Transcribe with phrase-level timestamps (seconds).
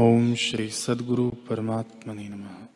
[0.00, 2.66] ओम श्री सदगुरु परमात्मने नमः।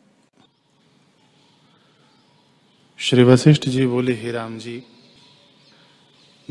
[2.97, 4.83] श्री वशिष्ठ जी बोले, हे राम जी,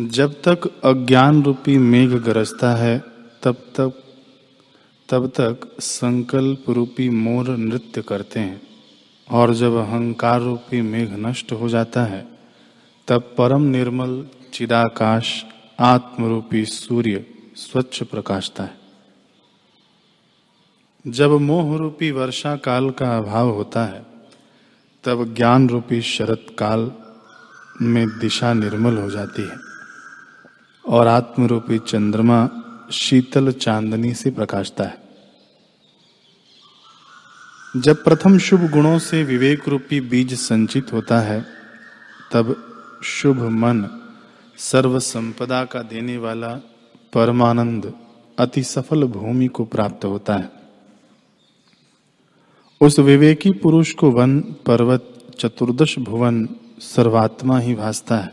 [0.01, 2.99] जब तक अज्ञान रूपी मेघ गरजता है,
[3.43, 4.03] तब तक
[5.09, 8.63] तब तक संकल्प रूपी मोर नृत्य करते हैं।
[9.31, 12.29] और जब अहंकार रूपी मेघ नष्ट हो जाता है,
[13.09, 15.45] तब परम निर्मल चिदाकाश
[15.81, 18.84] आत्मरूपी सूर्य स्वच्छ प्रकाशता है।
[21.07, 24.07] जब मोह रूपी वर्षा काल का अभाव होता है,
[25.05, 26.93] तब ज्ञान रूपी शरत काल
[27.83, 29.57] में दिशा निर्मल हो जाती है
[30.89, 32.49] और आत्म रूपी चंद्रमा
[32.93, 34.99] शीतल चांदनी से प्रकाशता है।
[37.77, 41.45] जब प्रथम शुभ गुणों से विवेक रूपी बीज संचित होता है,
[42.33, 42.57] तब
[43.05, 43.89] शुभ मन
[44.59, 46.49] सर्व संपदा का देने वाला
[47.13, 47.95] परमानंद
[48.39, 50.64] अति सफल भूमि को प्राप्त होता है।
[52.81, 56.49] उस विवेकी पुरुष को वन पर्वत चतुर्दश भुवन
[56.79, 58.33] सर्वात्मा ही भासता है।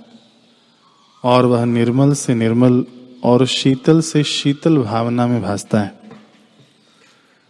[1.23, 2.85] और वह निर्मल से निर्मल
[3.23, 5.99] और शीतल से शीतल भावना में भासता है।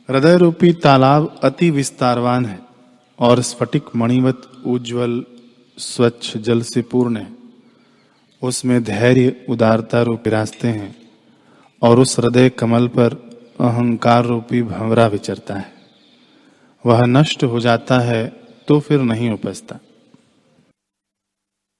[0.09, 2.59] हृदय रूपी तालाब अति विस्तारवान है
[3.19, 5.25] और स्फटिक मणिवत उज्जवल,
[5.77, 7.35] स्वच्छ जल से पूर्ण है।
[8.43, 10.95] उसमें धैर्य, उदारता रूपी रास्ते हैं
[11.81, 13.13] और उस हृदय कमल पर
[13.59, 15.80] अहंकार रूपी भंवरा विचरता है।
[16.85, 18.25] वह नष्ट हो जाता है
[18.67, 19.79] तो फिर नहीं उपजता।